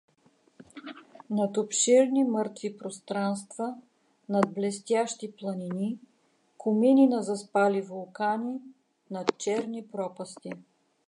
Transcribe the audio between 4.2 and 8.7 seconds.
над блестящи планини— комини на заспали вулкани,—